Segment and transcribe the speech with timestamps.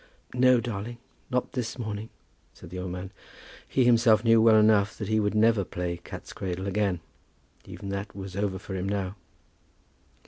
[0.33, 0.97] "No, darling,
[1.29, 2.09] not this morning,"
[2.55, 3.11] said the old man.
[3.67, 7.01] He himself knew well enough that he would never play cat's cradle again.
[7.65, 9.15] Even that was over for him now.